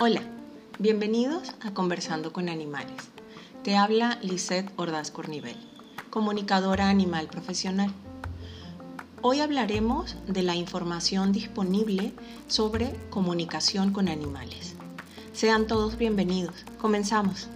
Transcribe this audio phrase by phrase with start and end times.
[0.00, 0.22] Hola,
[0.80, 2.96] bienvenidos a Conversando con Animales.
[3.62, 5.54] Te habla Lisette Ordaz Cornivel,
[6.10, 7.92] comunicadora animal profesional.
[9.22, 12.12] Hoy hablaremos de la información disponible
[12.48, 14.74] sobre comunicación con animales.
[15.32, 16.64] Sean todos bienvenidos.
[16.80, 17.46] Comenzamos.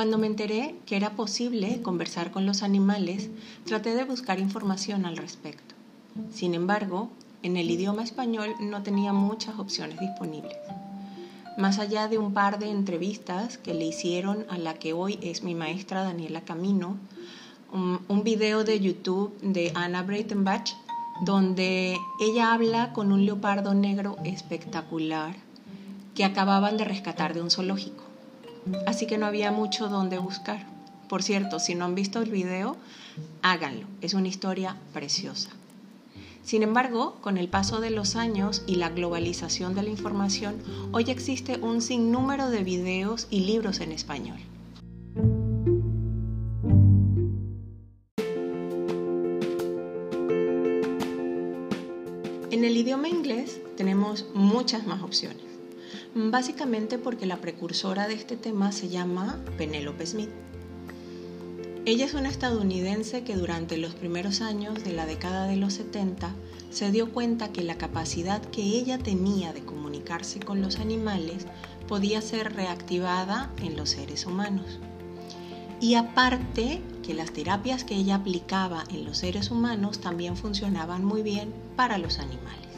[0.00, 3.28] Cuando me enteré que era posible conversar con los animales,
[3.66, 5.74] traté de buscar información al respecto.
[6.30, 7.10] Sin embargo,
[7.42, 10.56] en el idioma español no tenía muchas opciones disponibles.
[11.58, 15.42] Más allá de un par de entrevistas que le hicieron a la que hoy es
[15.42, 16.96] mi maestra Daniela Camino,
[17.70, 20.70] un, video de YouTube de Anna Breitenbach,
[21.26, 25.36] donde ella habla con un leopardo negro espectacular
[26.14, 28.09] que acababan de rescatar de un zoológico
[28.86, 30.66] así que no había mucho donde buscar.
[31.08, 32.76] Por cierto, si no han visto el video,
[33.42, 35.50] háganlo, es una historia preciosa.
[36.42, 40.56] Sin embargo, con el paso de los años y la globalización de la información,
[40.92, 44.38] hoy existe un sinnúmero de videos y libros en español.
[52.50, 55.49] En el idioma inglés tenemos muchas más opciones
[56.14, 60.30] básicamente porque la precursora de este tema se llama Penelope Smith.
[61.86, 66.34] Ella es una estadounidense que durante los primeros años de la década de los 70
[66.70, 71.46] se dio cuenta que la capacidad que ella tenía de comunicarse con los animales
[71.88, 74.78] podía ser reactivada en los seres humanos.
[75.80, 81.22] Y aparte que las terapias que ella aplicaba en los seres humanos también funcionaban muy
[81.22, 82.69] bien para los animales.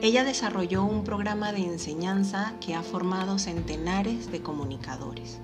[0.00, 5.38] Ella desarrolló un programa de enseñanza que ha formado centenares de comunicadores.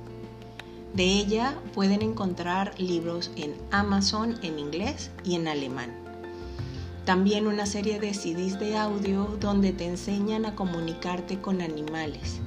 [0.94, 5.92] De ella pueden encontrar libros en Amazon en inglés y en alemán.
[7.05, 12.39] También una serie de CDs de audio donde te enseñan a comunicarte con animales,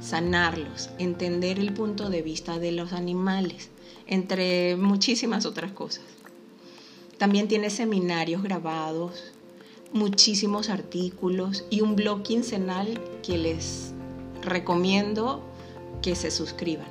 [0.00, 3.68] sanarlos, entender el punto de vista de los animales,
[4.06, 6.04] entre muchísimas otras cosas.
[7.18, 9.32] También tiene seminarios grabados,
[9.92, 13.92] muchísimos artículos y un blog quincenal que les
[14.42, 15.42] recomiendo
[16.00, 16.88] que se suscriban.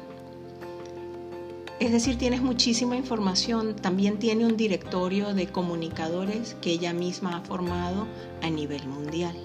[1.80, 3.76] Es decir, tienes muchísima información.
[3.76, 8.08] También tiene un directorio de comunicadores que ella misma ha formado
[8.44, 9.36] a nivel mundial.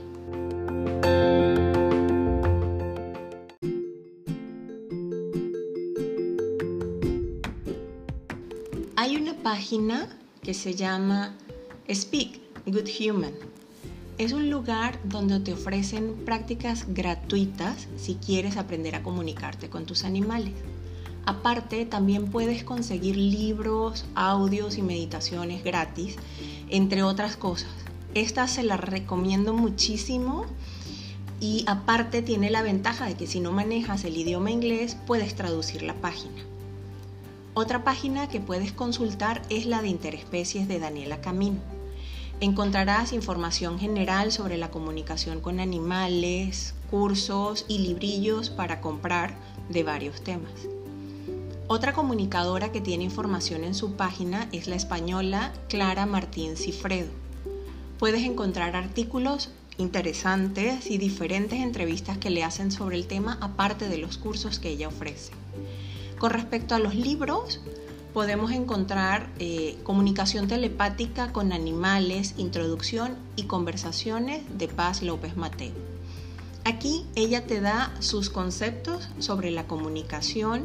[8.97, 11.35] Hay una página que se llama
[11.91, 13.33] Speak, Good Human.
[14.19, 20.03] Es un lugar donde te ofrecen prácticas gratuitas si quieres aprender a comunicarte con tus
[20.03, 20.53] animales.
[21.27, 26.17] Aparte, también puedes conseguir libros, audios y meditaciones gratis,
[26.69, 27.71] entre otras cosas.
[28.15, 30.47] Esta se la recomiendo muchísimo
[31.39, 35.83] y aparte tiene la ventaja de que si no manejas el idioma inglés puedes traducir
[35.83, 36.43] la página.
[37.55, 41.76] Otra página que puedes consultar es la de Interespecies de Daniela Camino.
[42.41, 49.39] Encontrarás información general sobre la comunicación con animales, cursos y librillos para comprar
[49.71, 50.53] de varios temas.
[51.67, 57.09] Otra comunicadora que tiene información en su página es la española Clara Martín Cifredo.
[57.99, 59.49] Puedes encontrar artículos
[59.79, 64.69] interesantes y diferentes entrevistas que le hacen sobre el tema aparte de los cursos que
[64.69, 65.33] ella ofrece.
[66.19, 67.61] Con respecto a los libros,
[68.17, 75.75] podemos encontrar eh, comunicación telepática con animales, introducción y conversaciones de Paz López Mateo.
[76.65, 80.63] Aquí ella te da sus conceptos sobre la comunicación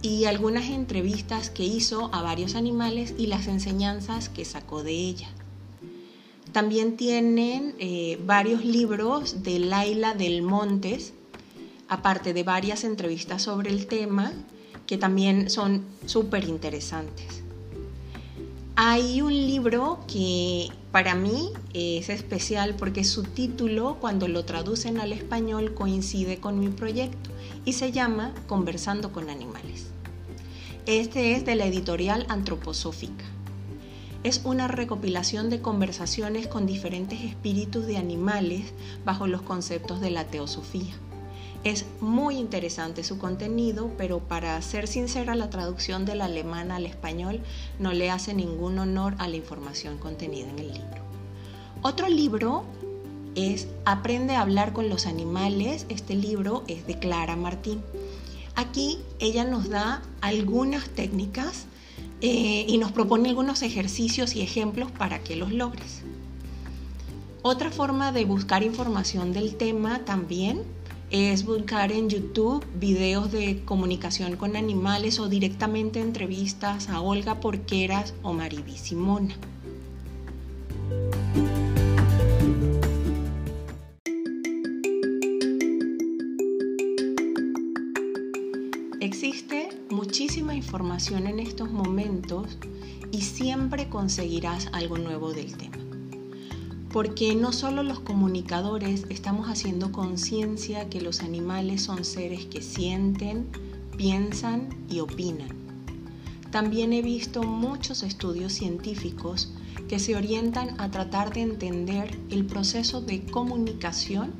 [0.00, 5.28] y algunas entrevistas que hizo a varios animales y las enseñanzas que sacó de ella.
[6.52, 11.12] También tienen eh, varios libros de Laila del Montes,
[11.88, 14.32] aparte de varias entrevistas sobre el tema
[14.86, 17.42] que también son súper interesantes.
[18.76, 25.12] Hay un libro que para mí es especial porque su título, cuando lo traducen al
[25.12, 27.30] español, coincide con mi proyecto
[27.64, 29.86] y se llama Conversando con Animales.
[30.84, 33.24] Este es de la editorial Antroposófica.
[34.24, 38.74] Es una recopilación de conversaciones con diferentes espíritus de animales
[39.04, 40.94] bajo los conceptos de la teosofía.
[41.64, 47.40] Es muy interesante su contenido, pero para ser sincera, la traducción del alemán al español
[47.78, 51.02] no le hace ningún honor a la información contenida en el libro.
[51.82, 52.64] Otro libro
[53.34, 55.86] es Aprende a hablar con los animales.
[55.88, 57.82] Este libro es de Clara Martín.
[58.54, 61.66] Aquí ella nos da algunas técnicas
[62.22, 66.02] eh, y nos propone algunos ejercicios y ejemplos para que los logres.
[67.42, 70.62] Otra forma de buscar información del tema también
[71.10, 78.14] es buscar en YouTube videos de comunicación con animales o directamente entrevistas a Olga Porqueras
[78.22, 79.34] o Mariby Simona.
[89.00, 92.58] Existe muchísima información en estos momentos
[93.12, 95.85] y siempre conseguirás algo nuevo del tema
[96.96, 103.48] porque no solo los comunicadores estamos haciendo conciencia que los animales son seres que sienten,
[103.98, 105.50] piensan y opinan.
[106.50, 109.52] También he visto muchos estudios científicos
[109.90, 114.32] que se orientan a tratar de entender el proceso de comunicación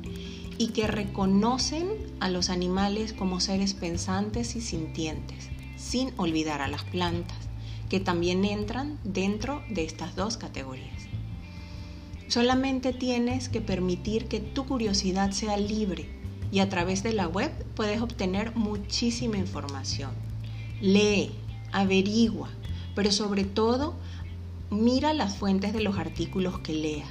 [0.57, 1.87] y que reconocen
[2.19, 7.37] a los animales como seres pensantes y sintientes, sin olvidar a las plantas,
[7.87, 11.16] que también entran dentro de estas dos categorías.
[12.27, 16.09] Solamente tienes que permitir que tu curiosidad sea libre
[16.51, 20.11] y a través de la web puedes obtener muchísima información.
[20.81, 21.31] Lee,
[21.71, 22.49] averigua,
[22.95, 23.95] pero sobre todo
[24.69, 27.09] mira las fuentes de los artículos que leas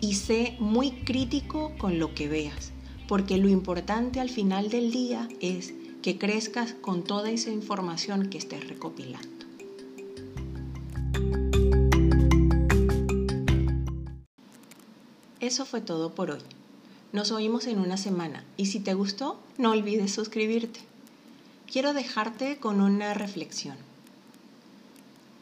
[0.00, 2.72] y sé muy crítico con lo que veas,
[3.06, 8.38] porque lo importante al final del día es que crezcas con toda esa información que
[8.38, 9.49] estés recopilando.
[15.50, 16.42] Eso fue todo por hoy.
[17.12, 20.78] Nos oímos en una semana y si te gustó, no olvides suscribirte.
[21.66, 23.76] Quiero dejarte con una reflexión.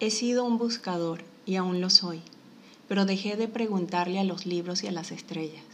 [0.00, 2.22] He sido un buscador y aún lo soy,
[2.88, 5.66] pero dejé de preguntarle a los libros y a las estrellas.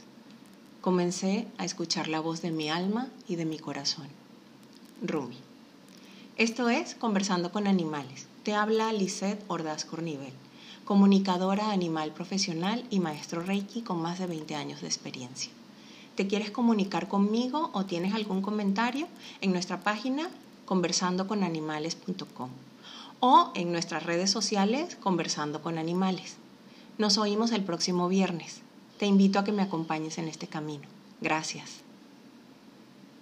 [0.80, 4.08] Comencé a escuchar la voz de mi alma y de mi corazón.
[5.00, 5.38] Rumi.
[6.38, 8.26] Esto es Conversando con Animales.
[8.42, 10.32] Te habla Lisette Ordaz Cornivel
[10.84, 15.50] comunicadora animal profesional y maestro Reiki con más de 20 años de experiencia.
[16.14, 19.08] ¿Te quieres comunicar conmigo o tienes algún comentario?
[19.40, 20.28] En nuestra página
[20.66, 22.50] conversandoconanimales.com
[23.20, 26.36] o en nuestras redes sociales Conversando con Animales.
[26.98, 28.60] Nos oímos el próximo viernes.
[28.98, 30.84] Te invito a que me acompañes en este camino.
[31.20, 31.83] Gracias.